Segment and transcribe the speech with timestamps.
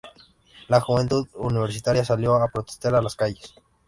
[0.67, 3.53] La juventud universitaria salió a protestar a las calles.